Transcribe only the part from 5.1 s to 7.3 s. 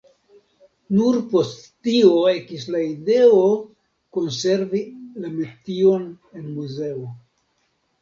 la metion en muzeo.